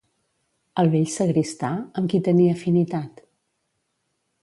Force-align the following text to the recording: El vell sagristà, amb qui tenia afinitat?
El 0.83 0.89
vell 0.95 1.05
sagristà, 1.17 1.71
amb 2.01 2.11
qui 2.15 2.23
tenia 2.31 2.59
afinitat? 2.59 3.25